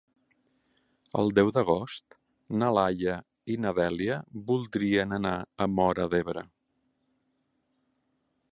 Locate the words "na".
2.61-2.69, 3.67-3.73